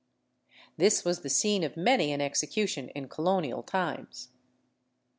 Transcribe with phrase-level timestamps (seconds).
[0.77, 4.29] This was the scene of many an execution in colonial times.